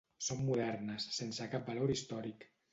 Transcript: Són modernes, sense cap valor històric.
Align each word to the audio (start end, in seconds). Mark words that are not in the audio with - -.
Són 0.27 0.39
modernes, 0.47 1.07
sense 1.19 1.49
cap 1.53 1.71
valor 1.71 1.97
històric. 1.99 2.53